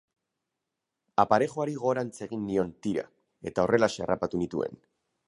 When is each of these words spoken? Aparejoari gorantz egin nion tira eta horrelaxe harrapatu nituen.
Aparejoari 1.23 1.75
gorantz 1.83 2.13
egin 2.29 2.43
nion 2.47 2.71
tira 2.87 3.05
eta 3.53 3.67
horrelaxe 3.67 4.07
harrapatu 4.07 4.43
nituen. 4.47 4.85